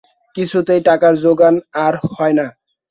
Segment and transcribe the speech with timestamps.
[0.35, 2.45] কিছুতেই টাকার জোগাড় আর হয় না।